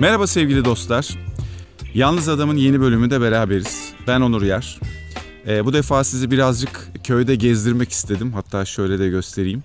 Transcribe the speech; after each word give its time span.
Merhaba 0.00 0.26
sevgili 0.26 0.64
dostlar. 0.64 1.08
Yalnız 1.94 2.28
Adam'ın 2.28 2.56
yeni 2.56 2.80
bölümünde 2.80 3.20
beraberiz. 3.20 3.92
Ben 4.06 4.20
Onur 4.20 4.42
Yer. 4.42 4.80
Ee, 5.46 5.64
bu 5.64 5.72
defa 5.72 6.04
sizi 6.04 6.30
birazcık 6.30 6.90
köyde 7.04 7.34
gezdirmek 7.34 7.90
istedim. 7.90 8.32
Hatta 8.32 8.64
şöyle 8.64 8.98
de 8.98 9.08
göstereyim. 9.08 9.62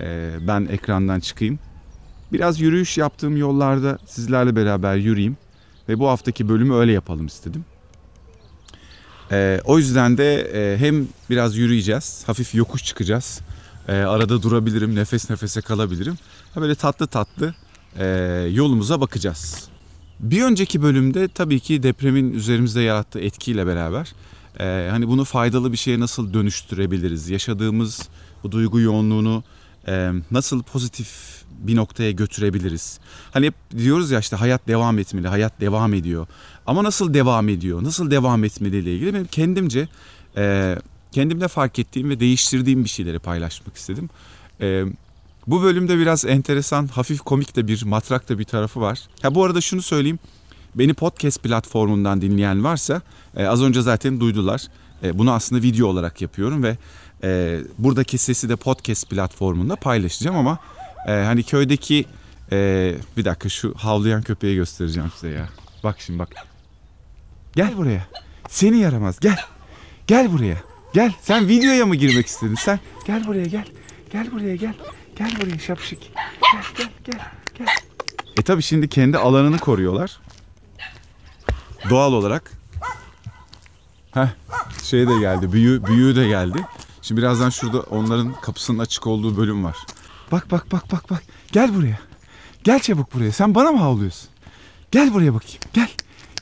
Ee, 0.00 0.30
ben 0.40 0.68
ekrandan 0.70 1.20
çıkayım. 1.20 1.58
Biraz 2.32 2.60
yürüyüş 2.60 2.98
yaptığım 2.98 3.36
yollarda 3.36 3.98
sizlerle 4.06 4.56
beraber 4.56 4.96
yürüyeyim. 4.96 5.36
Ve 5.88 5.98
bu 5.98 6.08
haftaki 6.08 6.48
bölümü 6.48 6.74
öyle 6.74 6.92
yapalım 6.92 7.26
istedim. 7.26 7.64
Ee, 9.32 9.60
o 9.64 9.78
yüzden 9.78 10.18
de 10.18 10.34
e, 10.34 10.78
hem 10.78 11.08
biraz 11.30 11.56
yürüyeceğiz, 11.56 12.22
hafif 12.26 12.54
yokuş 12.54 12.84
çıkacağız. 12.84 13.40
Ee, 13.88 13.92
arada 13.92 14.42
durabilirim, 14.42 14.94
nefes 14.94 15.30
nefese 15.30 15.60
kalabilirim. 15.60 16.18
Ha 16.54 16.60
böyle 16.60 16.74
tatlı 16.74 17.06
tatlı 17.06 17.54
e, 17.98 18.06
yolumuza 18.52 19.00
bakacağız. 19.00 19.68
Bir 20.20 20.42
önceki 20.42 20.82
bölümde 20.82 21.28
tabii 21.28 21.60
ki 21.60 21.82
depremin 21.82 22.32
üzerimizde 22.32 22.80
yarattığı 22.80 23.20
etkiyle 23.20 23.66
beraber 23.66 24.12
e, 24.60 24.88
hani 24.90 25.08
bunu 25.08 25.24
faydalı 25.24 25.72
bir 25.72 25.76
şeye 25.76 26.00
nasıl 26.00 26.34
dönüştürebiliriz? 26.34 27.30
Yaşadığımız 27.30 28.08
bu 28.42 28.52
duygu 28.52 28.80
yoğunluğunu 28.80 29.44
e, 29.88 30.12
nasıl 30.30 30.62
pozitif 30.62 31.42
bir 31.58 31.76
noktaya 31.76 32.10
götürebiliriz? 32.10 32.98
Hani 33.32 33.46
hep 33.46 33.54
diyoruz 33.76 34.10
ya 34.10 34.20
işte 34.20 34.36
hayat 34.36 34.68
devam 34.68 34.98
etmeli, 34.98 35.28
hayat 35.28 35.60
devam 35.60 35.94
ediyor. 35.94 36.26
Ama 36.66 36.84
nasıl 36.84 37.14
devam 37.14 37.48
ediyor, 37.48 37.84
nasıl 37.84 38.10
devam 38.10 38.44
etmeli 38.44 38.76
ile 38.78 38.94
ilgili 38.94 39.14
benim 39.14 39.26
kendimce 39.26 39.88
e, 40.36 40.76
kendimde 41.12 41.48
fark 41.48 41.78
ettiğim 41.78 42.10
ve 42.10 42.20
değiştirdiğim 42.20 42.84
bir 42.84 42.88
şeyleri 42.88 43.18
paylaşmak 43.18 43.76
istedim. 43.76 44.10
E, 44.60 44.84
bu 45.46 45.62
bölümde 45.62 45.98
biraz 45.98 46.24
enteresan, 46.24 46.86
hafif 46.86 47.20
komik 47.20 47.56
de 47.56 47.66
bir, 47.68 47.84
matrak 47.84 48.28
da 48.28 48.38
bir 48.38 48.44
tarafı 48.44 48.80
var. 48.80 49.00
Ha 49.22 49.34
bu 49.34 49.44
arada 49.44 49.60
şunu 49.60 49.82
söyleyeyim. 49.82 50.18
Beni 50.74 50.94
podcast 50.94 51.42
platformundan 51.42 52.20
dinleyen 52.20 52.64
varsa 52.64 53.02
e, 53.36 53.46
az 53.46 53.62
önce 53.62 53.82
zaten 53.82 54.20
duydular. 54.20 54.62
E, 55.02 55.18
bunu 55.18 55.32
aslında 55.32 55.62
video 55.62 55.86
olarak 55.88 56.22
yapıyorum 56.22 56.62
ve 56.62 56.76
e, 57.24 57.60
buradaki 57.78 58.18
sesi 58.18 58.48
de 58.48 58.56
podcast 58.56 59.10
platformunda 59.10 59.76
paylaşacağım 59.76 60.36
ama 60.36 60.58
e, 61.08 61.12
hani 61.12 61.42
köydeki 61.42 62.04
e, 62.52 62.94
bir 63.16 63.24
dakika 63.24 63.48
şu 63.48 63.74
havlayan 63.76 64.22
köpeği 64.22 64.56
göstereceğim 64.56 65.10
size 65.14 65.28
ya. 65.28 65.48
Bak 65.84 65.96
şimdi 65.98 66.18
bak. 66.18 66.28
Gel 67.56 67.76
buraya. 67.76 68.06
Seni 68.48 68.78
yaramaz. 68.78 69.20
Gel. 69.20 69.38
Gel 70.06 70.32
buraya. 70.32 70.56
Gel. 70.94 71.12
Sen 71.20 71.48
videoya 71.48 71.86
mı 71.86 71.96
girmek 71.96 72.26
istedin? 72.26 72.54
Sen 72.54 72.80
gel 73.06 73.26
buraya 73.26 73.44
gel. 73.44 73.64
Gel 74.12 74.32
buraya 74.32 74.56
gel. 74.56 74.74
Gel 75.16 75.30
buraya 75.40 75.58
şapşik. 75.58 76.12
Gel 76.52 76.62
gel 76.76 76.88
gel 77.04 77.20
gel. 77.58 77.66
E 78.38 78.42
tabi 78.42 78.62
şimdi 78.62 78.88
kendi 78.88 79.18
alanını 79.18 79.58
koruyorlar. 79.58 80.20
Doğal 81.90 82.12
olarak. 82.12 82.52
Heh, 84.14 84.28
şey 84.82 85.08
de 85.08 85.18
geldi. 85.20 85.52
Büyü, 85.52 85.86
büyüğü 85.86 86.16
de 86.16 86.28
geldi. 86.28 86.66
Şimdi 87.02 87.20
birazdan 87.20 87.50
şurada 87.50 87.80
onların 87.80 88.40
kapısının 88.40 88.78
açık 88.78 89.06
olduğu 89.06 89.36
bölüm 89.36 89.64
var. 89.64 89.76
Bak 90.32 90.50
bak 90.50 90.72
bak 90.72 90.92
bak 90.92 91.10
bak. 91.10 91.22
Gel 91.52 91.74
buraya. 91.74 91.98
Gel 92.64 92.80
çabuk 92.80 93.14
buraya. 93.14 93.32
Sen 93.32 93.54
bana 93.54 93.72
mı 93.72 93.78
havlıyorsun? 93.78 94.28
Gel 94.90 95.14
buraya 95.14 95.34
bakayım. 95.34 95.58
Gel. 95.72 95.88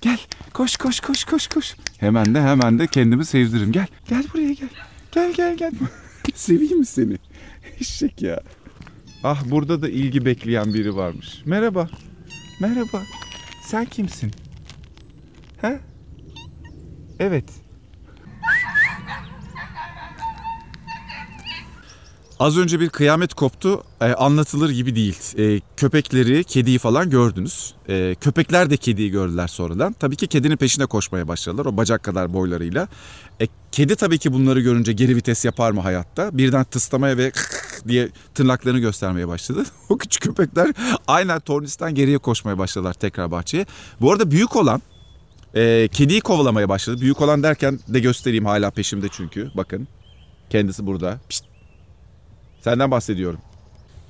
Gel. 0.01 0.19
Koş 0.53 0.77
koş 0.77 1.01
koş 1.01 1.25
koş 1.25 1.47
koş. 1.47 1.75
Hemen 1.99 2.35
de 2.35 2.43
hemen 2.43 2.79
de 2.79 2.87
kendimi 2.87 3.25
sevdiririm. 3.25 3.73
Gel. 3.73 3.87
Gel 4.09 4.25
buraya 4.35 4.53
gel. 4.53 4.69
Gel 5.13 5.33
gel 5.33 5.57
gel. 5.57 5.73
Seveyim 6.35 6.79
mi 6.79 6.87
seni? 6.87 7.17
Eşek 7.81 8.23
ya. 8.23 8.41
Ah 9.25 9.43
burada 9.51 9.83
da 9.83 9.89
ilgi 9.89 10.25
bekleyen 10.25 10.75
biri 10.75 10.97
varmış. 10.97 11.43
Merhaba. 11.45 11.89
Merhaba. 12.61 13.03
Sen 13.63 13.85
kimsin? 13.85 14.31
He? 15.61 15.81
Evet. 17.19 17.45
Az 22.41 22.59
önce 22.59 22.81
bir 22.81 22.89
kıyamet 22.89 23.35
koptu. 23.35 23.83
Ee, 24.01 24.05
anlatılır 24.05 24.71
gibi 24.71 24.97
değil. 24.97 25.19
Ee, 25.39 25.61
köpekleri, 25.77 26.45
kediyi 26.45 26.79
falan 26.79 27.11
gördünüz. 27.11 27.75
Ee, 27.89 28.17
köpekler 28.21 28.71
de 28.71 28.77
kediyi 28.77 29.11
gördüler 29.11 29.49
sonradan. 29.49 29.93
Tabii 29.93 30.17
ki 30.17 30.27
kedinin 30.27 30.57
peşine 30.57 30.87
koşmaya 30.87 31.29
başladılar 31.29 31.67
o 31.67 31.77
bacak 31.77 32.03
kadar 32.03 32.33
boylarıyla. 32.33 32.89
E, 33.41 33.47
kedi 33.73 33.97
tabii 33.97 34.19
ki 34.19 34.33
bunları 34.33 34.61
görünce 34.61 34.93
geri 34.93 35.17
vites 35.17 35.45
yapar 35.45 35.71
mı 35.71 35.81
hayatta? 35.81 36.39
Birden 36.39 36.65
tıslamaya 36.65 37.17
ve 37.17 37.33
diye 37.89 38.09
tırnaklarını 38.35 38.79
göstermeye 38.79 39.29
başladı. 39.29 39.65
O 39.89 39.99
küçük 39.99 40.23
köpekler 40.23 40.73
aynen 41.07 41.41
tornistan 41.41 41.95
geriye 41.95 42.19
koşmaya 42.19 42.59
başladılar 42.59 42.95
tekrar 42.95 43.31
bahçeye. 43.31 43.67
Bu 44.01 44.13
arada 44.13 44.31
büyük 44.31 44.57
olan 44.57 44.83
e, 45.55 45.89
kediyi 45.93 46.21
kovalamaya 46.21 46.69
başladı. 46.69 47.01
Büyük 47.01 47.21
olan 47.21 47.43
derken 47.43 47.81
de 47.89 48.01
göstereyim 48.01 48.47
hala 48.47 48.71
peşimde 48.71 49.09
çünkü. 49.13 49.51
Bakın 49.55 49.89
kendisi 50.51 50.87
burada. 50.87 51.19
Pişt. 51.29 51.50
Senden 52.65 52.91
bahsediyorum. 52.91 53.41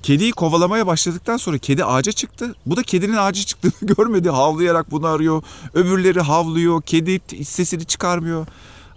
Kediyi 0.03 0.31
kovalamaya 0.31 0.87
başladıktan 0.87 1.37
sonra 1.37 1.57
kedi 1.57 1.85
ağaca 1.85 2.11
çıktı. 2.11 2.55
Bu 2.65 2.77
da 2.77 2.83
kedinin 2.83 3.17
ağaca 3.17 3.41
çıktığını 3.41 3.73
görmedi. 3.95 4.29
Havlayarak 4.29 4.91
bunu 4.91 5.07
arıyor. 5.07 5.43
Öbürleri 5.73 6.21
havlıyor. 6.21 6.81
Kedi 6.81 7.19
sesini 7.45 7.85
çıkarmıyor. 7.85 8.47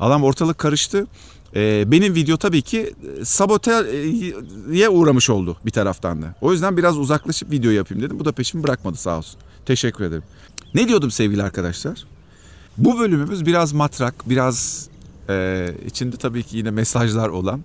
Adam 0.00 0.24
ortalık 0.24 0.58
karıştı. 0.58 1.06
Ee, 1.56 1.84
benim 1.86 2.14
video 2.14 2.36
tabii 2.36 2.62
ki 2.62 2.94
saboteye 3.22 4.88
uğramış 4.88 5.30
oldu 5.30 5.56
bir 5.66 5.70
taraftan 5.70 6.22
da. 6.22 6.34
O 6.40 6.52
yüzden 6.52 6.76
biraz 6.76 6.98
uzaklaşıp 6.98 7.50
video 7.50 7.70
yapayım 7.70 8.02
dedim. 8.02 8.18
Bu 8.18 8.24
da 8.24 8.32
peşimi 8.32 8.64
bırakmadı 8.64 8.96
sağ 8.96 9.18
olsun. 9.18 9.40
Teşekkür 9.66 10.04
ederim. 10.04 10.22
Ne 10.74 10.88
diyordum 10.88 11.10
sevgili 11.10 11.42
arkadaşlar? 11.42 12.04
Bu 12.78 12.98
bölümümüz 12.98 13.46
biraz 13.46 13.72
matrak, 13.72 14.14
biraz 14.26 14.88
e, 15.28 15.68
içinde 15.86 16.16
tabii 16.16 16.42
ki 16.42 16.56
yine 16.56 16.70
mesajlar 16.70 17.28
olan 17.28 17.64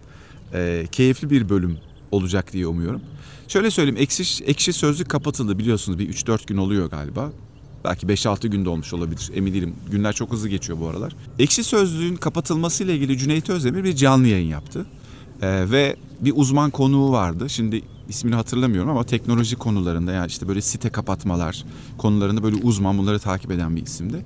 e, 0.53 0.87
keyifli 0.91 1.29
bir 1.29 1.49
bölüm 1.49 1.77
olacak 2.11 2.53
diye 2.53 2.67
umuyorum. 2.67 3.01
Şöyle 3.47 3.71
söyleyeyim 3.71 4.01
ekşi, 4.01 4.43
ekşi 4.43 4.73
sözlük 4.73 5.09
kapatıldı 5.09 5.59
biliyorsunuz 5.59 5.99
bir 5.99 6.13
3-4 6.13 6.47
gün 6.47 6.57
oluyor 6.57 6.89
galiba. 6.89 7.31
Belki 7.83 8.07
5-6 8.07 8.47
günde 8.47 8.69
olmuş 8.69 8.93
olabilir 8.93 9.31
emin 9.35 9.53
değilim. 9.53 9.75
Günler 9.91 10.13
çok 10.13 10.31
hızlı 10.31 10.49
geçiyor 10.49 10.79
bu 10.79 10.87
aralar. 10.87 11.15
Ekşi 11.39 11.63
Sözlüğün 11.63 12.15
kapatılmasıyla 12.15 12.93
ilgili 12.93 13.17
Cüneyt 13.17 13.49
Özdemir 13.49 13.83
bir 13.83 13.95
canlı 13.95 14.27
yayın 14.27 14.49
yaptı. 14.49 14.85
Ee, 15.41 15.71
ve 15.71 15.95
bir 16.19 16.33
uzman 16.35 16.69
konuğu 16.69 17.11
vardı. 17.11 17.49
Şimdi 17.49 17.81
ismini 18.09 18.35
hatırlamıyorum 18.35 18.89
ama 18.89 19.03
teknoloji 19.03 19.55
konularında 19.55 20.11
yani 20.11 20.27
işte 20.27 20.47
böyle 20.47 20.61
site 20.61 20.89
kapatmalar 20.89 21.65
konularında 21.97 22.43
böyle 22.43 22.55
uzman 22.55 22.97
bunları 22.97 23.19
takip 23.19 23.51
eden 23.51 23.75
bir 23.75 23.81
isimdi. 23.81 24.25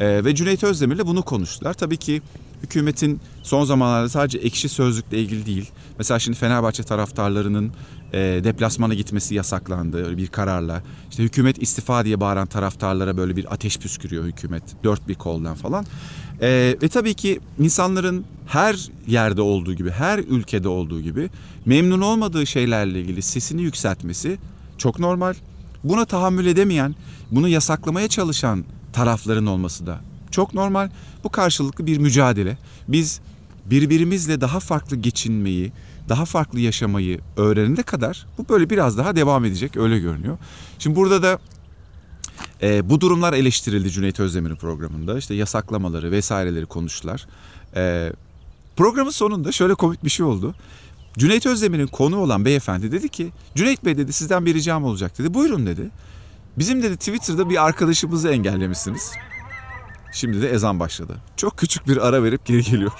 Ee, 0.00 0.24
ve 0.24 0.34
Cüneyt 0.34 0.64
Özdemir'le 0.64 1.06
bunu 1.06 1.22
konuştular. 1.22 1.74
Tabii 1.74 1.96
ki 1.96 2.22
hükümetin 2.64 3.20
son 3.42 3.64
zamanlarda 3.64 4.08
sadece 4.08 4.38
ekşi 4.38 4.68
sözlükle 4.68 5.18
ilgili 5.18 5.46
değil. 5.46 5.70
Mesela 5.98 6.18
şimdi 6.18 6.38
Fenerbahçe 6.38 6.82
taraftarlarının 6.82 7.72
e, 8.12 8.18
deplasmana 8.44 8.94
gitmesi 8.94 9.34
yasaklandı 9.34 10.16
bir 10.16 10.26
kararla. 10.26 10.82
İşte 11.10 11.22
hükümet 11.22 11.62
istifa 11.62 12.04
diye 12.04 12.20
bağıran 12.20 12.46
taraftarlara 12.46 13.16
böyle 13.16 13.36
bir 13.36 13.52
ateş 13.52 13.78
püskürüyor 13.78 14.24
hükümet 14.24 14.62
dört 14.84 15.08
bir 15.08 15.14
koldan 15.14 15.54
falan. 15.54 15.86
E, 16.40 16.76
ve 16.82 16.88
tabii 16.88 17.14
ki 17.14 17.40
insanların 17.58 18.24
her 18.46 18.90
yerde 19.06 19.42
olduğu 19.42 19.74
gibi, 19.74 19.90
her 19.90 20.18
ülkede 20.18 20.68
olduğu 20.68 21.00
gibi 21.00 21.30
memnun 21.66 22.00
olmadığı 22.00 22.46
şeylerle 22.46 23.00
ilgili 23.00 23.22
sesini 23.22 23.62
yükseltmesi 23.62 24.38
çok 24.78 24.98
normal. 24.98 25.34
Buna 25.84 26.04
tahammül 26.04 26.46
edemeyen, 26.46 26.94
bunu 27.30 27.48
yasaklamaya 27.48 28.08
çalışan 28.08 28.64
tarafların 28.92 29.46
olması 29.46 29.86
da 29.86 30.00
çok 30.34 30.54
normal. 30.54 30.90
Bu 31.24 31.28
karşılıklı 31.28 31.86
bir 31.86 31.98
mücadele. 31.98 32.58
Biz 32.88 33.20
birbirimizle 33.66 34.40
daha 34.40 34.60
farklı 34.60 34.96
geçinmeyi, 34.96 35.72
daha 36.08 36.24
farklı 36.24 36.60
yaşamayı 36.60 37.20
öğrenene 37.36 37.82
kadar 37.82 38.26
bu 38.38 38.48
böyle 38.48 38.70
biraz 38.70 38.98
daha 38.98 39.16
devam 39.16 39.44
edecek 39.44 39.76
öyle 39.76 39.98
görünüyor. 39.98 40.38
Şimdi 40.78 40.96
burada 40.96 41.22
da 41.22 41.38
e, 42.62 42.90
bu 42.90 43.00
durumlar 43.00 43.32
eleştirildi 43.32 43.90
Cüneyt 43.90 44.20
Özdemir'in 44.20 44.56
programında. 44.56 45.18
İşte 45.18 45.34
yasaklamaları 45.34 46.10
vesaireleri 46.10 46.66
konuştular. 46.66 47.26
E, 47.76 48.12
programın 48.76 49.10
sonunda 49.10 49.52
şöyle 49.52 49.74
komik 49.74 50.04
bir 50.04 50.10
şey 50.10 50.26
oldu. 50.26 50.54
Cüneyt 51.18 51.46
Özdemir'in 51.46 51.86
konu 51.86 52.18
olan 52.18 52.44
beyefendi 52.44 52.92
dedi 52.92 53.08
ki 53.08 53.30
Cüneyt 53.54 53.84
Bey 53.84 53.98
dedi 53.98 54.12
sizden 54.12 54.46
bir 54.46 54.54
ricam 54.54 54.84
olacak 54.84 55.18
dedi. 55.18 55.34
Buyurun 55.34 55.66
dedi. 55.66 55.90
Bizim 56.58 56.82
dedi 56.82 56.96
Twitter'da 56.96 57.50
bir 57.50 57.66
arkadaşımızı 57.66 58.28
engellemişsiniz. 58.28 59.12
Şimdi 60.14 60.42
de 60.42 60.50
ezan 60.50 60.80
başladı. 60.80 61.16
Çok 61.36 61.58
küçük 61.58 61.88
bir 61.88 62.08
ara 62.08 62.22
verip 62.22 62.46
geri 62.46 62.62
geliyor. 62.62 62.92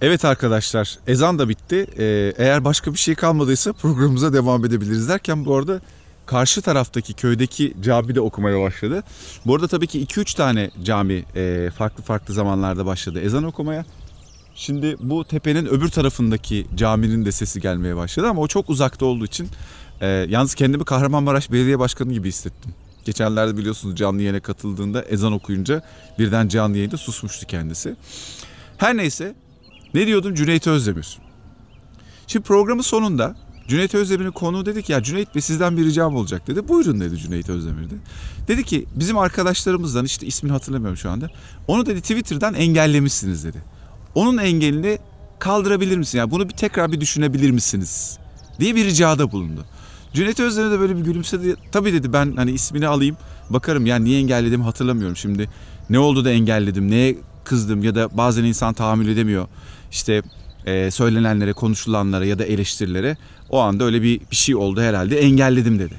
Evet 0.00 0.24
arkadaşlar 0.24 0.98
ezan 1.06 1.38
da 1.38 1.48
bitti. 1.48 1.86
Ee, 1.98 2.32
eğer 2.36 2.64
başka 2.64 2.92
bir 2.92 2.98
şey 2.98 3.14
kalmadıysa 3.14 3.72
programımıza 3.72 4.32
devam 4.32 4.64
edebiliriz 4.64 5.08
derken 5.08 5.44
bu 5.44 5.56
arada 5.56 5.80
karşı 6.26 6.62
taraftaki 6.62 7.14
köydeki 7.14 7.74
camide 7.82 8.20
okumaya 8.20 8.60
başladı. 8.60 9.02
Bu 9.46 9.54
arada 9.54 9.68
tabii 9.68 9.86
ki 9.86 10.04
2-3 10.04 10.36
tane 10.36 10.70
cami 10.84 11.24
e, 11.36 11.70
farklı 11.78 12.02
farklı 12.02 12.34
zamanlarda 12.34 12.86
başladı 12.86 13.20
ezan 13.20 13.44
okumaya. 13.44 13.84
Şimdi 14.54 14.96
bu 15.00 15.24
tepenin 15.24 15.66
öbür 15.66 15.88
tarafındaki 15.88 16.66
caminin 16.74 17.24
de 17.24 17.32
sesi 17.32 17.60
gelmeye 17.60 17.96
başladı 17.96 18.28
ama 18.28 18.40
o 18.40 18.48
çok 18.48 18.70
uzakta 18.70 19.06
olduğu 19.06 19.24
için 19.24 19.48
e, 20.00 20.06
yalnız 20.06 20.54
kendimi 20.54 20.84
Kahramanmaraş 20.84 21.52
Belediye 21.52 21.78
Başkanı 21.78 22.12
gibi 22.12 22.28
hissettim. 22.28 22.74
Geçenlerde 23.04 23.56
biliyorsunuz 23.56 23.96
canlı 23.96 24.22
yayına 24.22 24.40
katıldığında 24.40 25.02
ezan 25.02 25.32
okuyunca 25.32 25.82
birden 26.18 26.48
canlı 26.48 26.76
yayında 26.76 26.96
susmuştu 26.96 27.46
kendisi. 27.46 27.96
Her 28.78 28.96
neyse 28.96 29.34
ne 29.94 30.06
diyordum 30.06 30.34
Cüneyt 30.34 30.66
Özdemir. 30.66 31.18
Şimdi 32.26 32.44
programın 32.44 32.82
sonunda 32.82 33.36
Cüneyt 33.68 33.94
Özdemir'in 33.94 34.30
konuğu 34.30 34.66
dedi 34.66 34.82
ki 34.82 34.92
ya 34.92 35.02
Cüneyt 35.02 35.34
Bey 35.34 35.42
sizden 35.42 35.76
bir 35.76 35.84
ricam 35.84 36.16
olacak 36.16 36.46
dedi. 36.46 36.68
Buyurun 36.68 37.00
dedi 37.00 37.16
Cüneyt 37.16 37.48
Özdemir 37.48 37.90
de. 37.90 37.94
Dedi 38.48 38.64
ki 38.64 38.86
bizim 38.94 39.18
arkadaşlarımızdan 39.18 40.04
işte 40.04 40.26
ismini 40.26 40.52
hatırlamıyorum 40.52 40.96
şu 40.96 41.10
anda. 41.10 41.28
Onu 41.68 41.86
dedi 41.86 42.00
Twitter'dan 42.00 42.54
engellemişsiniz 42.54 43.44
dedi. 43.44 43.62
Onun 44.14 44.38
engelini 44.38 44.98
kaldırabilir 45.38 45.98
misin? 45.98 46.18
Yani 46.18 46.30
bunu 46.30 46.48
bir 46.48 46.54
tekrar 46.54 46.92
bir 46.92 47.00
düşünebilir 47.00 47.50
misiniz? 47.50 48.18
diye 48.60 48.76
bir 48.76 48.84
ricada 48.84 49.32
bulundu. 49.32 49.64
Cüneyt 50.12 50.40
Özdemir 50.40 50.70
de 50.70 50.80
böyle 50.80 50.96
bir 50.96 51.02
gülümsedi. 51.02 51.56
Tabii 51.72 51.92
dedi 51.92 52.12
ben 52.12 52.32
hani 52.36 52.50
ismini 52.50 52.86
alayım 52.86 53.16
bakarım 53.50 53.86
yani 53.86 54.04
niye 54.04 54.18
engelledim 54.18 54.60
hatırlamıyorum 54.60 55.16
şimdi. 55.16 55.48
Ne 55.90 55.98
oldu 55.98 56.24
da 56.24 56.30
engelledim, 56.30 56.90
neye 56.90 57.18
kızdım 57.44 57.82
ya 57.82 57.94
da 57.94 58.16
bazen 58.16 58.44
insan 58.44 58.74
tahammül 58.74 59.08
edemiyor. 59.08 59.46
İşte 59.90 60.22
e, 60.66 60.90
söylenenlere, 60.90 61.52
konuşulanlara 61.52 62.24
ya 62.24 62.38
da 62.38 62.44
eleştirilere 62.44 63.16
o 63.50 63.58
anda 63.58 63.84
öyle 63.84 64.02
bir, 64.02 64.20
bir 64.30 64.36
şey 64.36 64.54
oldu 64.54 64.80
herhalde 64.80 65.20
engelledim 65.20 65.78
dedi. 65.78 65.94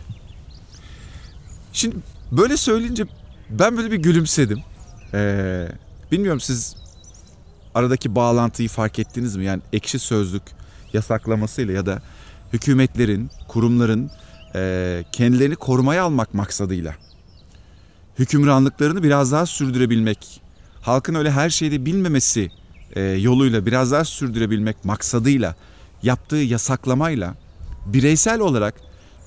Şimdi 1.74 1.96
böyle 2.32 2.58
söyleyince 2.58 3.06
ben 3.50 3.78
böyle 3.78 3.92
bir 3.92 3.98
gülümsedim. 3.98 4.60
Ee, 5.14 5.68
bilmiyorum 6.12 6.40
siz 6.40 6.76
aradaki 7.76 8.16
bağlantıyı 8.16 8.70
fark 8.70 9.00
ettiniz 9.00 9.36
mi? 9.36 9.46
Yani 9.46 9.62
ekşi 9.74 10.00
sözlük 10.00 10.44
yasaklamasıyla 10.94 11.74
ya 11.74 11.86
da 11.86 12.02
hükümetlerin, 12.54 13.30
kurumların 13.48 14.12
e, 14.56 15.04
kendilerini 15.12 15.56
korumaya 15.56 16.04
almak 16.04 16.34
maksadıyla 16.34 16.96
hükümranlıklarını 18.20 19.04
biraz 19.04 19.32
daha 19.32 19.46
sürdürebilmek, 19.46 20.42
halkın 20.82 21.16
öyle 21.16 21.32
her 21.32 21.50
şeyde 21.50 21.86
bilmemesi 21.86 22.52
e, 22.96 23.02
yoluyla 23.02 23.66
biraz 23.66 23.92
daha 23.92 24.06
sürdürebilmek 24.06 24.86
maksadıyla 24.86 25.56
yaptığı 26.04 26.36
yasaklamayla 26.36 27.36
bireysel 27.86 28.40
olarak 28.40 28.74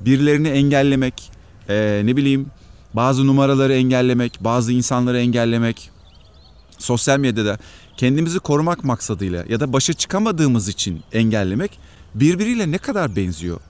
birilerini 0.00 0.48
engellemek, 0.48 1.32
e, 1.68 2.02
ne 2.04 2.16
bileyim 2.16 2.46
bazı 2.94 3.26
numaraları 3.26 3.74
engellemek, 3.74 4.38
bazı 4.40 4.72
insanları 4.72 5.18
engellemek, 5.18 5.90
sosyal 6.78 7.18
medyada 7.18 7.58
kendimizi 7.96 8.38
korumak 8.38 8.84
maksadıyla 8.84 9.44
ya 9.48 9.60
da 9.60 9.72
başa 9.72 9.92
çıkamadığımız 9.92 10.68
için 10.68 11.02
engellemek 11.12 11.78
birbiriyle 12.14 12.70
ne 12.70 12.78
kadar 12.78 13.16
benziyor? 13.16 13.60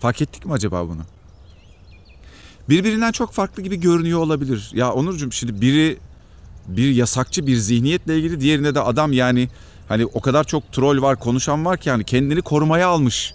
Fark 0.00 0.22
ettik 0.22 0.46
mi 0.46 0.52
acaba 0.52 0.88
bunu? 0.88 1.02
Birbirinden 2.68 3.12
çok 3.12 3.32
farklı 3.32 3.62
gibi 3.62 3.80
görünüyor 3.80 4.18
olabilir. 4.18 4.70
Ya 4.74 4.92
Onurcuğum 4.92 5.32
şimdi 5.32 5.60
biri 5.60 5.98
bir 6.68 6.90
yasakçı 6.90 7.46
bir 7.46 7.56
zihniyetle 7.56 8.18
ilgili 8.18 8.40
diğerine 8.40 8.74
de 8.74 8.80
adam 8.80 9.12
yani 9.12 9.48
hani 9.88 10.06
o 10.06 10.20
kadar 10.20 10.44
çok 10.44 10.72
troll 10.72 11.02
var 11.02 11.18
konuşan 11.18 11.64
var 11.64 11.78
ki 11.78 11.88
yani 11.88 12.04
kendini 12.04 12.42
korumaya 12.42 12.88
almış 12.88 13.34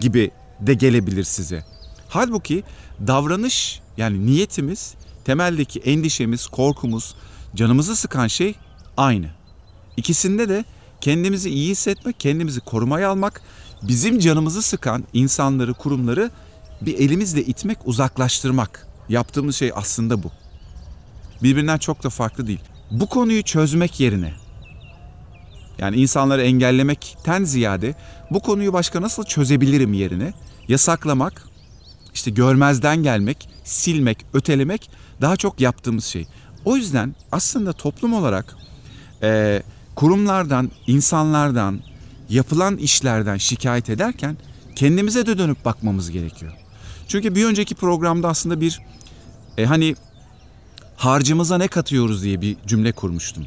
gibi 0.00 0.30
de 0.60 0.74
gelebilir 0.74 1.24
size. 1.24 1.64
Halbuki 2.08 2.62
davranış 3.06 3.80
yani 3.96 4.26
niyetimiz 4.26 4.94
temeldeki 5.24 5.80
endişemiz, 5.80 6.46
korkumuz, 6.46 7.14
canımızı 7.54 7.96
sıkan 7.96 8.26
şey 8.26 8.54
aynı. 8.96 9.26
İkisinde 9.96 10.48
de 10.48 10.64
kendimizi 11.00 11.50
iyi 11.50 11.70
hissetmek, 11.70 12.20
kendimizi 12.20 12.60
korumaya 12.60 13.10
almak, 13.10 13.42
bizim 13.82 14.18
canımızı 14.18 14.62
sıkan 14.62 15.04
insanları, 15.12 15.74
kurumları 15.74 16.30
bir 16.80 16.98
elimizle 16.98 17.44
itmek, 17.44 17.78
uzaklaştırmak. 17.84 18.86
Yaptığımız 19.08 19.56
şey 19.56 19.72
aslında 19.74 20.22
bu. 20.22 20.30
Birbirinden 21.42 21.78
çok 21.78 22.02
da 22.02 22.10
farklı 22.10 22.46
değil. 22.46 22.60
Bu 22.90 23.06
konuyu 23.06 23.42
çözmek 23.42 24.00
yerine 24.00 24.32
yani 25.78 25.96
insanları 25.96 26.42
engellemekten 26.42 27.44
ziyade 27.44 27.94
bu 28.30 28.40
konuyu 28.40 28.72
başka 28.72 29.02
nasıl 29.02 29.24
çözebilirim 29.24 29.92
yerine 29.92 30.32
yasaklamak, 30.68 31.42
işte 32.14 32.30
görmezden 32.30 33.02
gelmek, 33.02 33.48
silmek, 33.64 34.18
ötelemek 34.32 34.90
daha 35.20 35.36
çok 35.36 35.60
yaptığımız 35.60 36.04
şey. 36.04 36.26
O 36.64 36.76
yüzden 36.76 37.14
aslında 37.32 37.72
toplum 37.72 38.12
olarak 38.12 38.56
e, 39.22 39.62
kurumlardan, 39.94 40.70
insanlardan, 40.86 41.80
yapılan 42.28 42.76
işlerden 42.76 43.36
şikayet 43.36 43.90
ederken 43.90 44.36
kendimize 44.76 45.26
de 45.26 45.38
dönüp 45.38 45.64
bakmamız 45.64 46.10
gerekiyor. 46.10 46.52
Çünkü 47.08 47.34
bir 47.34 47.44
önceki 47.44 47.74
programda 47.74 48.28
aslında 48.28 48.60
bir 48.60 48.80
e, 49.58 49.64
hani 49.64 49.94
harcımıza 50.96 51.58
ne 51.58 51.68
katıyoruz 51.68 52.22
diye 52.22 52.40
bir 52.40 52.56
cümle 52.66 52.92
kurmuştum. 52.92 53.46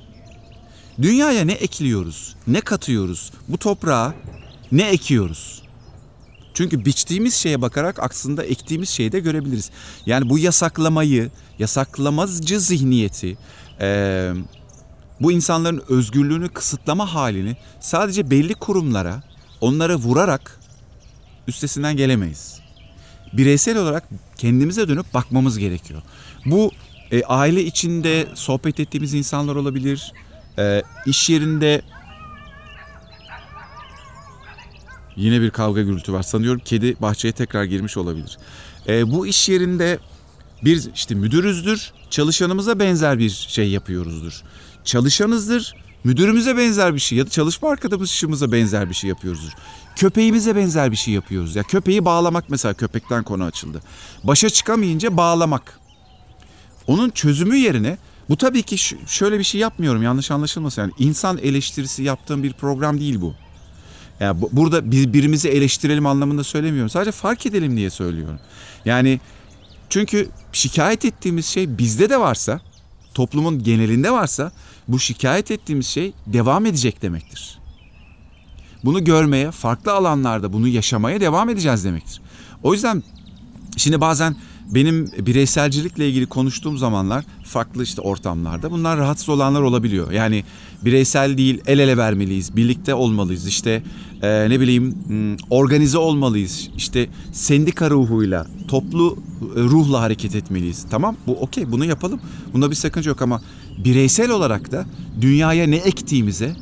Dünyaya 1.02 1.46
ne 1.46 1.54
ekliyoruz, 1.54 2.36
ne 2.48 2.62
katıyoruz, 2.62 3.32
bu 3.48 3.58
toprağa 3.58 4.14
ne 4.72 4.90
ekiyoruz? 4.90 5.62
Çünkü 6.54 6.86
biçtiğimiz 6.86 7.34
şeye 7.34 7.62
bakarak 7.62 8.00
aslında 8.00 8.44
ektiğimiz 8.44 8.90
şeyi 8.90 9.12
de 9.12 9.20
görebiliriz. 9.20 9.72
Yani 10.06 10.30
bu 10.30 10.40
yasaklamayı, 10.40 11.32
yasaklamacı 11.60 12.60
zihniyeti, 12.60 13.38
bu 15.22 15.32
insanların 15.32 15.84
özgürlüğünü 15.90 16.50
kısıtlama 16.50 17.14
halini 17.14 17.58
sadece 17.80 18.32
belli 18.32 18.54
kurumlara, 18.54 19.24
onlara 19.62 19.96
vurarak 19.96 20.60
üstesinden 21.48 21.98
gelemeyiz. 21.98 22.60
Bireysel 23.34 23.78
olarak 23.78 24.10
kendimize 24.38 24.88
dönüp 24.88 25.14
bakmamız 25.14 25.58
gerekiyor. 25.58 26.02
Bu 26.46 26.72
e, 27.12 27.24
aile 27.24 27.64
içinde 27.64 28.28
sohbet 28.36 28.80
ettiğimiz 28.80 29.14
insanlar 29.14 29.56
olabilir, 29.56 30.14
e, 30.58 30.84
iş 31.06 31.30
yerinde 31.30 31.82
Yine 35.20 35.42
bir 35.42 35.50
kavga 35.50 35.82
gürültü 35.82 36.14
var. 36.14 36.24
Sanıyorum 36.24 36.62
kedi 36.66 37.02
bahçeye 37.02 37.32
tekrar 37.32 37.64
girmiş 37.64 37.98
olabilir. 37.98 38.38
E, 38.88 39.12
bu 39.12 39.28
iş 39.28 39.50
yerinde 39.50 40.00
bir 40.64 40.90
işte 40.96 41.16
müdürüzdür, 41.16 41.92
çalışanımıza 42.10 42.80
benzer 42.80 43.20
bir 43.20 43.30
şey 43.30 43.70
yapıyoruzdur. 43.70 44.44
Çalışanızdır, 44.84 45.76
müdürümüze 46.04 46.58
benzer 46.58 46.96
bir 46.96 47.00
şey 47.00 47.18
ya 47.18 47.26
da 47.26 47.30
çalışma 47.30 47.70
arkadaşımıza 47.70 48.52
benzer 48.52 48.90
bir 48.90 48.94
şey 48.94 49.10
yapıyoruzdur. 49.10 49.52
Köpeğimize 49.96 50.56
benzer 50.56 50.92
bir 50.92 50.96
şey 50.98 51.14
yapıyoruz. 51.14 51.56
Ya 51.56 51.64
köpeği 51.64 52.06
bağlamak 52.06 52.50
mesela 52.50 52.74
köpekten 52.74 53.24
konu 53.24 53.44
açıldı. 53.44 53.82
Başa 54.24 54.50
çıkamayınca 54.50 55.18
bağlamak. 55.18 55.79
Onun 56.90 57.10
çözümü 57.10 57.58
yerine 57.58 57.98
bu 58.30 58.38
tabii 58.38 58.64
ki 58.64 58.78
şöyle 59.08 59.40
bir 59.40 59.44
şey 59.44 59.62
yapmıyorum 59.62 60.04
yanlış 60.04 60.32
anlaşılmasın. 60.32 60.82
Yani 60.82 60.92
insan 61.00 61.38
eleştirisi 61.38 62.04
yaptığım 62.04 62.44
bir 62.44 62.54
program 62.54 63.00
değil 63.00 63.22
bu. 63.22 63.34
Yani 64.20 64.42
bu, 64.42 64.50
burada 64.52 64.92
birbirimizi 64.92 65.50
eleştirelim 65.50 66.06
anlamında 66.06 66.44
söylemiyorum. 66.44 66.90
Sadece 66.90 67.12
fark 67.12 67.46
edelim 67.46 67.78
diye 67.78 67.90
söylüyorum. 67.90 68.40
Yani 68.86 69.20
çünkü 69.90 70.30
şikayet 70.52 71.06
ettiğimiz 71.06 71.46
şey 71.46 71.78
bizde 71.78 72.10
de 72.10 72.20
varsa, 72.20 72.62
toplumun 73.14 73.64
genelinde 73.64 74.12
varsa 74.12 74.52
bu 74.88 75.00
şikayet 75.00 75.52
ettiğimiz 75.52 75.88
şey 75.88 76.14
devam 76.28 76.66
edecek 76.66 77.02
demektir. 77.02 77.60
Bunu 78.84 79.04
görmeye, 79.04 79.52
farklı 79.52 79.94
alanlarda 79.94 80.54
bunu 80.54 80.68
yaşamaya 80.68 81.22
devam 81.22 81.50
edeceğiz 81.50 81.86
demektir. 81.86 82.22
O 82.64 82.74
yüzden 82.74 83.04
şimdi 83.78 84.02
bazen 84.02 84.36
benim 84.70 85.08
bireyselcilikle 85.20 86.10
ilgili 86.10 86.26
konuştuğum 86.26 86.78
zamanlar 86.78 87.26
farklı 87.44 87.84
işte 87.84 88.02
ortamlarda 88.02 88.72
bunlar 88.72 88.98
rahatsız 88.98 89.30
olanlar 89.30 89.62
olabiliyor. 89.62 90.12
Yani 90.12 90.44
bireysel 90.86 91.38
değil 91.38 91.62
el 91.66 91.80
ele 91.80 91.98
vermeliyiz, 91.98 92.56
birlikte 92.56 92.94
olmalıyız 92.94 93.48
işte 93.48 93.84
e, 94.22 94.50
ne 94.50 94.60
bileyim 94.60 94.96
hmm, 95.08 95.36
organize 95.50 95.98
olmalıyız 95.98 96.70
işte 96.78 97.10
sendika 97.32 97.90
ruhuyla 97.90 98.48
toplu 98.68 99.18
e, 99.56 99.60
ruhla 99.60 100.02
hareket 100.02 100.36
etmeliyiz. 100.36 100.86
Tamam 100.90 101.16
bu 101.28 101.32
okey 101.32 101.72
bunu 101.72 101.86
yapalım 101.86 102.20
bunda 102.54 102.70
bir 102.70 102.76
sakınca 102.76 103.10
yok 103.10 103.22
ama 103.22 103.42
bireysel 103.78 104.32
olarak 104.32 104.72
da 104.72 104.86
dünyaya 105.22 105.68
ne 105.68 105.76
ektiğimize 105.76 106.56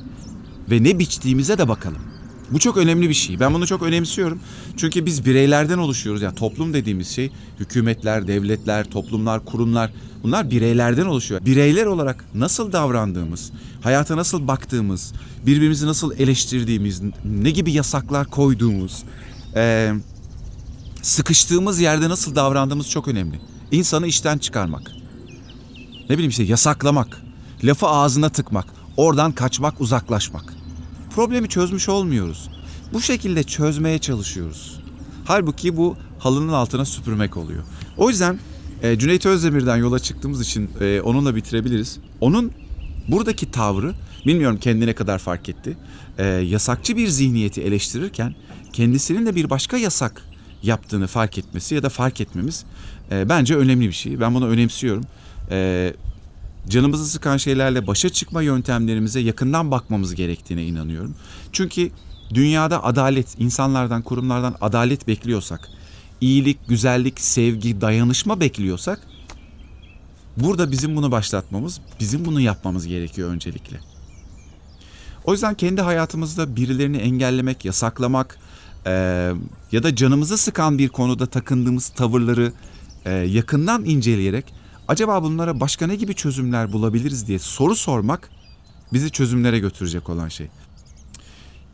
ve 0.71 0.83
ne 0.83 0.99
biçtiğimize 0.99 1.57
de 1.57 1.67
bakalım. 1.67 2.16
Bu 2.51 2.59
çok 2.59 2.77
önemli 2.77 3.09
bir 3.09 3.13
şey. 3.13 3.39
Ben 3.39 3.53
bunu 3.53 3.67
çok 3.67 3.81
önemsiyorum. 3.81 4.39
Çünkü 4.77 5.05
biz 5.05 5.25
bireylerden 5.25 5.77
oluşuyoruz. 5.77 6.21
Yani 6.21 6.35
toplum 6.35 6.73
dediğimiz 6.73 7.07
şey 7.07 7.31
hükümetler, 7.59 8.27
devletler, 8.27 8.85
toplumlar, 8.85 9.45
kurumlar 9.45 9.91
bunlar 10.23 10.51
bireylerden 10.51 11.05
oluşuyor. 11.05 11.45
Bireyler 11.45 11.85
olarak 11.85 12.25
nasıl 12.33 12.71
davrandığımız, 12.71 13.51
hayata 13.81 14.17
nasıl 14.17 14.47
baktığımız, 14.47 15.13
birbirimizi 15.45 15.87
nasıl 15.87 16.11
eleştirdiğimiz, 16.19 17.01
ne 17.25 17.51
gibi 17.51 17.71
yasaklar 17.71 18.27
koyduğumuz, 18.27 19.03
e, 19.55 19.93
sıkıştığımız 21.01 21.79
yerde 21.79 22.09
nasıl 22.09 22.35
davrandığımız 22.35 22.89
çok 22.89 23.07
önemli. 23.07 23.39
İnsanı 23.71 24.07
işten 24.07 24.37
çıkarmak. 24.37 24.91
Ne 26.09 26.15
bileyim 26.15 26.29
işte 26.29 26.43
yasaklamak, 26.43 27.21
lafı 27.63 27.87
ağzına 27.87 28.29
tıkmak, 28.29 28.65
oradan 28.97 29.31
kaçmak, 29.31 29.81
uzaklaşmak. 29.81 30.56
Problemi 31.17 31.49
çözmüş 31.49 31.89
olmuyoruz. 31.89 32.49
Bu 32.93 33.01
şekilde 33.01 33.43
çözmeye 33.43 33.99
çalışıyoruz. 33.99 34.79
Halbuki 35.25 35.77
bu 35.77 35.97
halının 36.19 36.53
altına 36.53 36.85
süpürmek 36.85 37.37
oluyor. 37.37 37.63
O 37.97 38.09
yüzden 38.09 38.39
e, 38.83 38.99
Cüneyt 38.99 39.25
Özdemir'den 39.25 39.77
yola 39.77 39.99
çıktığımız 39.99 40.41
için 40.41 40.69
e, 40.81 41.01
onunla 41.01 41.35
bitirebiliriz. 41.35 41.99
Onun 42.21 42.51
buradaki 43.07 43.51
tavrı 43.51 43.93
bilmiyorum 44.25 44.57
kendine 44.61 44.93
kadar 44.93 45.19
fark 45.19 45.49
etti. 45.49 45.77
E, 46.17 46.25
yasakçı 46.25 46.97
bir 46.97 47.07
zihniyeti 47.07 47.61
eleştirirken 47.61 48.35
kendisinin 48.73 49.25
de 49.25 49.35
bir 49.35 49.49
başka 49.49 49.77
yasak 49.77 50.21
yaptığını 50.63 51.07
fark 51.07 51.37
etmesi 51.37 51.75
ya 51.75 51.83
da 51.83 51.89
fark 51.89 52.21
etmemiz 52.21 52.65
e, 53.11 53.29
bence 53.29 53.55
önemli 53.55 53.87
bir 53.87 53.93
şey. 53.93 54.19
Ben 54.19 54.35
bunu 54.35 54.47
önemsiyorum. 54.47 55.03
E, 55.51 55.93
canımızı 56.69 57.07
sıkan 57.07 57.37
şeylerle 57.37 57.87
başa 57.87 58.09
çıkma 58.09 58.41
yöntemlerimize 58.41 59.19
yakından 59.19 59.71
bakmamız 59.71 60.15
gerektiğine 60.15 60.65
inanıyorum. 60.65 61.15
Çünkü 61.51 61.91
dünyada 62.33 62.83
adalet, 62.83 63.39
insanlardan, 63.39 64.01
kurumlardan 64.01 64.55
adalet 64.61 65.07
bekliyorsak, 65.07 65.69
iyilik, 66.21 66.67
güzellik, 66.67 67.19
sevgi, 67.19 67.81
dayanışma 67.81 68.39
bekliyorsak 68.39 68.99
burada 70.37 70.71
bizim 70.71 70.95
bunu 70.95 71.11
başlatmamız, 71.11 71.81
bizim 71.99 72.25
bunu 72.25 72.41
yapmamız 72.41 72.87
gerekiyor 72.87 73.29
öncelikle. 73.29 73.79
O 75.25 75.31
yüzden 75.31 75.53
kendi 75.53 75.81
hayatımızda 75.81 76.55
birilerini 76.55 76.97
engellemek, 76.97 77.65
yasaklamak 77.65 78.39
e, 78.85 78.91
ya 79.71 79.83
da 79.83 79.95
canımızı 79.95 80.37
sıkan 80.37 80.77
bir 80.77 80.89
konuda 80.89 81.25
takındığımız 81.25 81.89
tavırları 81.89 82.53
e, 83.05 83.11
yakından 83.11 83.85
inceleyerek 83.85 84.53
acaba 84.87 85.23
bunlara 85.23 85.59
başka 85.59 85.87
ne 85.87 85.95
gibi 85.95 86.13
çözümler 86.13 86.73
bulabiliriz 86.73 87.27
diye 87.27 87.39
soru 87.39 87.75
sormak 87.75 88.29
bizi 88.93 89.11
çözümlere 89.11 89.59
götürecek 89.59 90.09
olan 90.09 90.27
şey. 90.27 90.47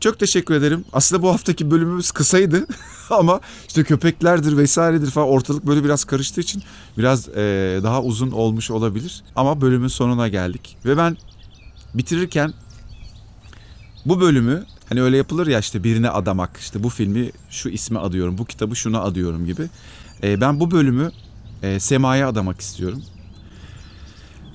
Çok 0.00 0.18
teşekkür 0.18 0.54
ederim. 0.54 0.84
Aslında 0.92 1.22
bu 1.22 1.28
haftaki 1.28 1.70
bölümümüz 1.70 2.10
kısaydı 2.10 2.66
ama 3.10 3.40
işte 3.68 3.84
köpeklerdir 3.84 4.56
vesairedir 4.56 5.10
falan 5.10 5.28
ortalık 5.28 5.66
böyle 5.66 5.84
biraz 5.84 6.04
karıştığı 6.04 6.40
için 6.40 6.62
biraz 6.98 7.28
e, 7.28 7.80
daha 7.82 8.02
uzun 8.02 8.30
olmuş 8.30 8.70
olabilir. 8.70 9.24
Ama 9.36 9.60
bölümün 9.60 9.88
sonuna 9.88 10.28
geldik 10.28 10.76
ve 10.84 10.96
ben 10.96 11.16
bitirirken 11.94 12.52
bu 14.06 14.20
bölümü 14.20 14.64
hani 14.88 15.02
öyle 15.02 15.16
yapılır 15.16 15.46
ya 15.46 15.58
işte 15.58 15.84
birine 15.84 16.10
adamak 16.10 16.56
işte 16.60 16.82
bu 16.82 16.88
filmi 16.88 17.30
şu 17.50 17.68
isme 17.68 17.98
adıyorum 17.98 18.38
bu 18.38 18.44
kitabı 18.44 18.76
şuna 18.76 19.00
adıyorum 19.00 19.46
gibi. 19.46 19.68
E, 20.22 20.40
ben 20.40 20.60
bu 20.60 20.70
bölümü 20.70 21.10
e, 21.64 21.80
Sema'ya 21.80 22.28
adamak 22.28 22.60
istiyorum. 22.60 23.02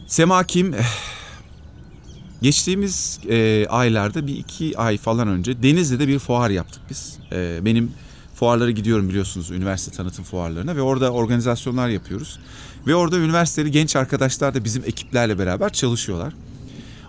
Sema 0.08 0.44
kim? 0.44 0.75
Geçtiğimiz 2.42 3.20
e, 3.30 3.68
aylarda 3.70 4.28
bir 4.28 4.36
iki 4.36 4.78
ay 4.78 4.98
falan 4.98 5.28
önce 5.28 5.63
Denizli'de 5.63 6.08
bir 6.08 6.20
fuar 6.20 6.50
yaptık 6.50 6.82
biz. 6.89 7.18
E, 7.32 7.66
benim 7.66 7.92
fuarlara 8.36 8.72
gidiyorum 8.72 9.10
biliyorsunuz 9.10 9.51
üniversite 9.51 9.98
tanıtım 9.98 10.25
fuarlarına 10.25 10.75
ve 10.75 10.82
orada 10.82 11.12
organizasyonlar 11.12 11.89
yapıyoruz. 11.89 12.39
Ve 12.88 12.96
orada 12.96 13.18
üniversiteli 13.18 13.72
genç 13.72 13.96
arkadaşlar 13.96 14.54
da 14.54 14.63
bizim 14.63 14.84
ekiplerle 14.86 15.39
beraber 15.39 15.70
çalışıyorlar. 15.74 16.34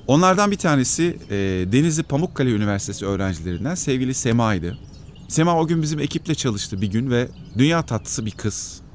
Onlardan 0.07 0.50
bir 0.50 0.57
tanesi 0.57 1.19
e, 1.30 1.37
Denizli 1.73 2.02
Pamukkale 2.02 2.50
Üniversitesi 2.50 3.07
öğrencilerinden 3.07 3.75
sevgili 3.75 4.14
Sema'ydı. 4.14 4.78
Sema 5.28 5.61
o 5.61 5.66
gün 5.66 5.83
bizim 5.83 6.00
ekiple 6.00 6.35
çalıştı 6.35 6.83
bir 6.83 6.90
gün 6.90 7.11
ve 7.11 7.28
dünya 7.59 7.83
tatlısı 7.83 8.26
bir 8.26 8.30
kızdı. 8.30 8.89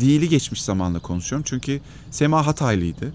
Değili 0.00 0.28
geçmiş 0.28 0.62
zamanla 0.62 0.98
konuşuyorum 0.98 1.44
çünkü 1.48 1.80
Sema 2.10 2.46
Hataylıydı 2.46 3.14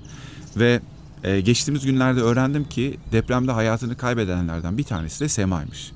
ve 0.58 0.82
ee, 1.24 1.39
geçtiğimiz 1.39 1.86
günlerde 1.86 2.22
öğrendim 2.22 2.63
ki 2.63 2.98
depremde 3.12 3.51
hayatını 3.51 3.98
kaybedenlerden 3.98 4.77
bir 4.77 4.84
tanesi 4.84 5.20
de 5.20 5.29
Sema'ymış. 5.29 5.91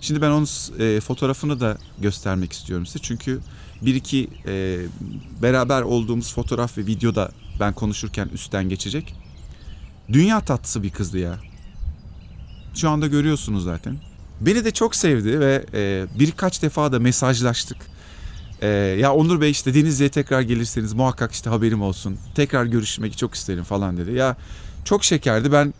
Şimdi 0.00 0.22
ben 0.22 0.30
onun 0.30 0.48
e, 0.78 1.00
fotoğrafını 1.00 1.60
da 1.60 1.78
göstermek 1.98 2.52
istiyorum 2.52 2.86
size. 2.86 2.98
Çünkü 3.02 3.40
bir 3.82 3.94
iki 3.94 4.28
e, 4.46 4.78
beraber 5.42 5.82
olduğumuz 5.82 6.34
fotoğraf 6.34 6.78
ve 6.78 6.86
videoda 6.86 7.30
ben 7.60 7.72
konuşurken 7.72 8.28
üstten 8.28 8.68
geçecek. 8.68 9.14
Dünya 10.12 10.40
tatlısı 10.40 10.82
bir 10.82 10.90
kızdı 10.90 11.18
ya. 11.18 11.38
Şu 12.74 12.90
anda 12.90 13.06
görüyorsunuz 13.06 13.64
zaten. 13.64 13.96
Beni 14.40 14.64
de 14.64 14.70
çok 14.70 14.96
sevdi 14.96 15.40
ve 15.40 15.66
e, 15.74 16.06
birkaç 16.18 16.62
defa 16.62 16.92
da 16.92 16.98
mesajlaştık. 16.98 17.78
E, 18.62 18.68
ya 18.68 19.14
Onur 19.14 19.40
Bey 19.40 19.50
işte 19.50 19.74
Denizli'ye 19.74 20.10
tekrar 20.10 20.40
gelirseniz 20.40 20.92
muhakkak 20.92 21.32
işte 21.32 21.50
haberim 21.50 21.82
olsun. 21.82 22.18
Tekrar 22.34 22.64
görüşmek 22.64 23.18
çok 23.18 23.34
isterim 23.34 23.64
falan 23.64 23.96
dedi. 23.96 24.12
Ya 24.12 24.36
çok 24.84 25.04
şekerdi. 25.04 25.52
Ben 25.52 25.74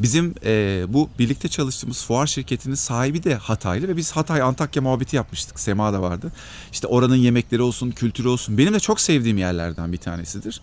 bizim 0.00 0.34
e, 0.44 0.84
bu 0.88 1.10
birlikte 1.18 1.48
çalıştığımız 1.48 2.04
fuar 2.04 2.26
şirketinin 2.26 2.74
sahibi 2.74 3.24
de 3.24 3.34
Hataylı 3.34 3.88
ve 3.88 3.96
biz 3.96 4.12
Hatay 4.12 4.42
Antakya 4.42 4.82
muhabbeti 4.82 5.16
yapmıştık. 5.16 5.60
Sema 5.60 5.92
da 5.92 6.02
vardı. 6.02 6.32
İşte 6.72 6.86
oranın 6.86 7.16
yemekleri 7.16 7.62
olsun, 7.62 7.90
kültürü 7.90 8.28
olsun. 8.28 8.58
Benim 8.58 8.74
de 8.74 8.80
çok 8.80 9.00
sevdiğim 9.00 9.38
yerlerden 9.38 9.92
bir 9.92 9.98
tanesidir. 9.98 10.60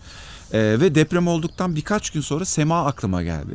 E, 0.52 0.58
ve 0.58 0.94
deprem 0.94 1.28
olduktan 1.28 1.76
birkaç 1.76 2.10
gün 2.10 2.20
sonra 2.20 2.44
Sema 2.44 2.86
aklıma 2.86 3.22
geldi. 3.22 3.54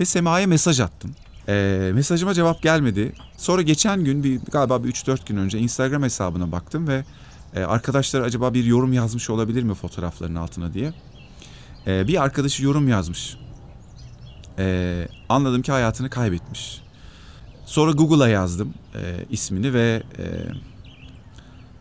Ve 0.00 0.04
Sema'ya 0.04 0.46
mesaj 0.46 0.80
attım. 0.80 1.10
E, 1.50 1.90
mesajıma 1.94 2.34
cevap 2.34 2.62
gelmedi. 2.62 3.12
Sonra 3.36 3.62
geçen 3.62 4.04
gün 4.04 4.24
bir 4.24 4.40
galiba 4.52 4.84
bir 4.84 4.92
3-4 4.92 5.28
gün 5.28 5.36
önce 5.36 5.58
Instagram 5.58 6.02
hesabına 6.02 6.52
baktım 6.52 6.88
ve 6.88 7.04
e, 7.54 7.60
arkadaşlar 7.60 8.20
acaba 8.20 8.54
bir 8.54 8.64
yorum 8.64 8.92
yazmış 8.92 9.30
olabilir 9.30 9.62
mi 9.62 9.74
fotoğrafların 9.74 10.34
altına 10.34 10.74
diye. 10.74 10.92
E, 11.86 12.08
bir 12.08 12.22
arkadaşı 12.22 12.64
yorum 12.64 12.88
yazmış. 12.88 13.36
E, 14.58 15.08
anladım 15.28 15.62
ki 15.62 15.72
hayatını 15.72 16.10
kaybetmiş. 16.10 16.82
Sonra 17.64 17.92
Google'a 17.92 18.28
yazdım 18.28 18.74
e, 18.94 19.24
ismini 19.30 19.74
ve 19.74 20.02
e, 20.18 20.24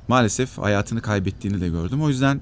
maalesef 0.08 0.58
hayatını 0.58 1.02
kaybettiğini 1.02 1.62
de 1.62 1.70
gördüm. 1.70 2.02
O 2.02 2.10
yüzden 2.10 2.40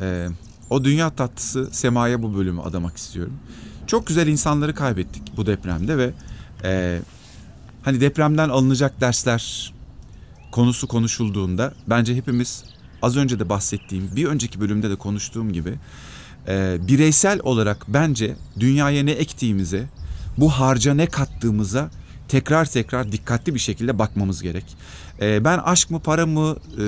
e, 0.00 0.28
o 0.70 0.84
dünya 0.84 1.10
tatlısı 1.10 1.68
Sema'ya 1.72 2.22
bu 2.22 2.36
bölümü 2.36 2.60
adamak 2.60 2.96
istiyorum. 2.96 3.34
Çok 3.86 4.06
güzel 4.06 4.26
insanları 4.26 4.74
kaybettik 4.74 5.36
bu 5.36 5.46
depremde 5.46 5.98
ve 5.98 6.10
e, 6.64 7.00
hani 7.82 8.00
depremden 8.00 8.48
alınacak 8.48 9.00
dersler 9.00 9.72
konusu 10.50 10.88
konuşulduğunda 10.88 11.74
bence 11.86 12.16
hepimiz 12.16 12.64
az 13.02 13.16
önce 13.16 13.38
de 13.38 13.48
bahsettiğim 13.48 14.10
bir 14.16 14.24
önceki 14.24 14.60
bölümde 14.60 14.90
de 14.90 14.96
konuştuğum 14.96 15.52
gibi 15.52 15.74
e, 16.48 16.78
bireysel 16.88 17.40
olarak 17.42 17.84
bence 17.88 18.36
dünyaya 18.60 19.04
ne 19.04 19.10
ektiğimize, 19.10 19.88
bu 20.38 20.50
harca 20.50 20.94
ne 20.94 21.06
kattığımıza 21.06 21.90
tekrar 22.28 22.64
tekrar 22.64 23.12
dikkatli 23.12 23.54
bir 23.54 23.58
şekilde 23.58 23.98
bakmamız 23.98 24.42
gerek. 24.42 24.64
E, 25.20 25.44
ben 25.44 25.58
aşk 25.58 25.90
mı 25.90 26.00
para 26.00 26.26
mı 26.26 26.56
e, 26.78 26.84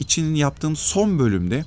için 0.00 0.34
yaptığım 0.34 0.76
son 0.76 1.18
bölümde 1.18 1.64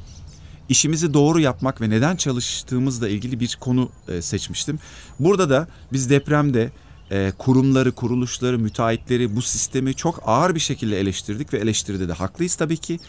işimizi 0.70 1.13
doğru 1.13 1.39
yapmak 1.39 1.82
ve 1.82 1.89
neden 1.89 2.16
çalıştığımızla 2.16 3.10
ilgili 3.10 3.39
bir 3.39 3.58
konu 3.60 3.89
e, 4.08 4.22
seçmiştim. 4.22 4.80
Burada 5.20 5.50
da 5.50 5.68
biz 5.94 6.10
depremde 6.10 6.72
e, 7.11 7.31
kurumları, 7.37 7.91
kuruluşları, 7.91 8.59
müteahhitleri 8.59 9.35
bu 9.35 9.41
sistemi 9.41 9.93
çok 9.93 10.21
ağır 10.25 10.55
bir 10.55 10.59
şekilde 10.59 10.99
eleştirdik 10.99 11.53
ve 11.53 11.57
eleştiride 11.57 12.09
de 12.09 12.13
haklıyız 12.13 12.55
tabii 12.55 12.77
ki. 12.77 12.99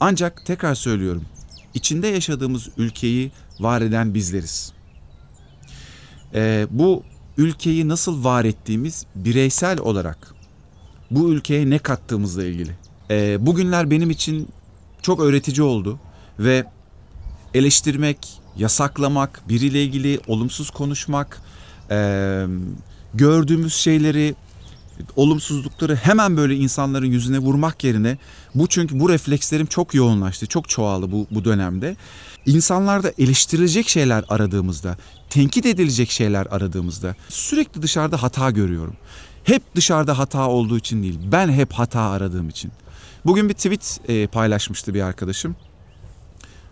Ancak 0.00 0.46
tekrar 0.46 0.74
söylüyorum 0.74 1.24
içinde 1.74 2.06
yaşadığımız 2.06 2.68
ülkeyi 2.76 3.30
var 3.60 3.80
eden 3.80 4.14
bizleriz. 4.14 4.72
Ee, 6.34 6.66
bu 6.70 7.02
ülkeyi 7.36 7.88
nasıl 7.88 8.24
var 8.24 8.44
ettiğimiz 8.44 9.06
bireysel 9.14 9.78
olarak 9.80 10.34
bu 11.10 11.30
ülkeye 11.32 11.70
ne 11.70 11.78
kattığımızla 11.78 12.44
ilgili. 12.44 12.70
Ee, 13.10 13.46
bugünler 13.46 13.90
benim 13.90 14.10
için 14.10 14.48
çok 15.02 15.20
öğretici 15.20 15.62
oldu 15.62 15.98
ve 16.38 16.64
eleştirmek, 17.54 18.40
yasaklamak, 18.56 19.48
biriyle 19.48 19.84
ilgili 19.84 20.20
olumsuz 20.26 20.70
konuşmak, 20.70 21.42
e, 21.90 22.46
gördüğümüz 23.14 23.74
şeyleri 23.74 24.34
olumsuzlukları 25.16 25.96
hemen 25.96 26.36
böyle 26.36 26.56
insanların 26.56 27.06
yüzüne 27.06 27.38
vurmak 27.38 27.84
yerine 27.84 28.18
bu 28.54 28.66
çünkü 28.66 29.00
bu 29.00 29.08
reflekslerim 29.08 29.66
çok 29.66 29.94
yoğunlaştı, 29.94 30.46
çok 30.46 30.68
çoğaldı 30.68 31.12
bu, 31.12 31.26
bu 31.30 31.44
dönemde. 31.44 31.96
İnsanlarda 32.46 33.12
eleştirilecek 33.18 33.88
şeyler 33.88 34.24
aradığımızda, 34.28 34.96
tenkit 35.30 35.66
edilecek 35.66 36.10
şeyler 36.10 36.46
aradığımızda 36.50 37.14
sürekli 37.28 37.82
dışarıda 37.82 38.22
hata 38.22 38.50
görüyorum. 38.50 38.96
Hep 39.44 39.62
dışarıda 39.74 40.18
hata 40.18 40.48
olduğu 40.48 40.78
için 40.78 41.02
değil, 41.02 41.18
ben 41.32 41.48
hep 41.48 41.72
hata 41.72 42.00
aradığım 42.00 42.48
için. 42.48 42.72
Bugün 43.26 43.48
bir 43.48 43.54
tweet 43.54 44.00
e, 44.08 44.26
paylaşmıştı 44.26 44.94
bir 44.94 45.00
arkadaşım. 45.00 45.56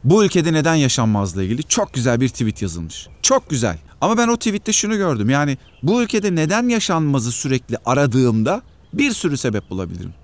Bu 0.06 0.24
ülkede 0.24 0.52
neden 0.52 0.74
yaşanmazla 0.74 1.42
ilgili 1.42 1.62
çok 1.62 1.92
güzel 1.92 2.20
bir 2.20 2.28
tweet 2.28 2.62
yazılmış. 2.62 3.08
Çok 3.22 3.50
güzel. 3.50 3.78
Ama 4.00 4.18
ben 4.18 4.28
o 4.28 4.36
tweette 4.36 4.72
şunu 4.72 4.96
gördüm. 4.96 5.30
Yani 5.30 5.58
bu 5.82 6.02
ülkede 6.02 6.34
neden 6.34 6.68
yaşanmazı 6.68 7.32
sürekli 7.32 7.76
aradığımda 7.84 8.62
bir 8.92 9.12
sürü 9.12 9.36
sebep 9.36 9.70
bulabilirim. 9.70 10.14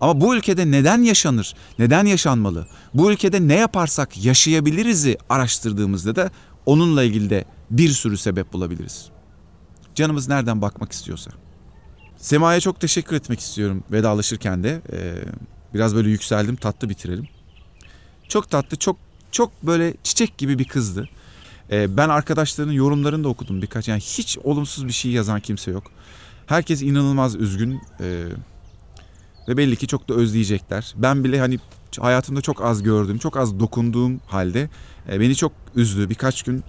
Ama 0.00 0.20
bu 0.20 0.36
ülkede 0.36 0.70
neden 0.70 1.02
yaşanır, 1.02 1.54
neden 1.78 2.06
yaşanmalı, 2.06 2.66
bu 2.94 3.12
ülkede 3.12 3.48
ne 3.48 3.54
yaparsak 3.54 4.24
yaşayabiliriz'i 4.24 5.18
araştırdığımızda 5.28 6.16
da 6.16 6.30
onunla 6.66 7.02
ilgili 7.02 7.30
de 7.30 7.44
bir 7.70 7.88
sürü 7.88 8.16
sebep 8.16 8.52
bulabiliriz. 8.52 9.08
Canımız 9.94 10.28
nereden 10.28 10.62
bakmak 10.62 10.92
istiyorsa. 10.92 11.30
Sema'ya 12.16 12.60
çok 12.60 12.80
teşekkür 12.80 13.16
etmek 13.16 13.40
istiyorum 13.40 13.84
vedalaşırken 13.92 14.64
de. 14.64 14.82
Ee, 14.92 15.14
biraz 15.74 15.94
böyle 15.94 16.10
yükseldim, 16.10 16.56
tatlı 16.56 16.88
bitirelim. 16.88 17.28
Çok 18.28 18.50
tatlı, 18.50 18.76
çok 18.76 19.09
çok 19.32 19.62
böyle 19.62 19.94
çiçek 20.02 20.38
gibi 20.38 20.58
bir 20.58 20.64
kızdı. 20.64 21.08
Ee, 21.70 21.96
ben 21.96 22.08
arkadaşlarının 22.08 22.72
yorumlarını 22.72 23.24
da 23.24 23.28
okudum 23.28 23.62
birkaç. 23.62 23.88
Yani 23.88 24.00
hiç 24.00 24.38
olumsuz 24.44 24.88
bir 24.88 24.92
şey 24.92 25.10
yazan 25.10 25.40
kimse 25.40 25.70
yok. 25.70 25.84
Herkes 26.46 26.82
inanılmaz 26.82 27.36
üzgün. 27.36 27.80
Ee, 28.00 28.24
ve 29.48 29.56
belli 29.56 29.76
ki 29.76 29.86
çok 29.86 30.08
da 30.08 30.14
özleyecekler. 30.14 30.94
Ben 30.96 31.24
bile 31.24 31.40
hani 31.40 31.58
hayatımda 32.00 32.40
çok 32.40 32.64
az 32.64 32.82
gördüğüm, 32.82 33.18
çok 33.18 33.36
az 33.36 33.60
dokunduğum 33.60 34.20
halde 34.26 34.70
e, 35.12 35.20
beni 35.20 35.36
çok 35.36 35.52
üzdü. 35.76 36.10
Birkaç 36.10 36.42
gün 36.42 36.64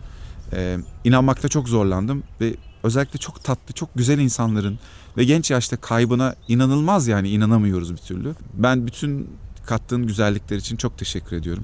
e, 0.53 0.77
inanmakta 1.03 1.47
çok 1.47 1.69
zorlandım 1.69 2.23
ve 2.41 2.55
özellikle 2.83 3.19
çok 3.19 3.43
tatlı, 3.43 3.73
çok 3.73 3.89
güzel 3.95 4.19
insanların 4.19 4.79
ve 5.17 5.23
genç 5.23 5.51
yaşta 5.51 5.77
kaybına 5.77 6.35
inanılmaz 6.47 7.07
yani 7.07 7.29
inanamıyoruz 7.29 7.91
bir 7.91 7.97
türlü. 7.97 8.35
Ben 8.53 8.87
bütün 8.87 9.29
kattığın 9.65 10.07
güzellikler 10.07 10.57
için 10.57 10.77
çok 10.77 10.97
teşekkür 10.97 11.35
ediyorum. 11.35 11.63